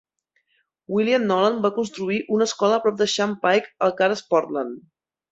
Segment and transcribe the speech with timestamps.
[0.93, 4.25] William Nolan va construir una escola a prop de Shun Pike, el que ara és
[4.33, 4.81] Portland.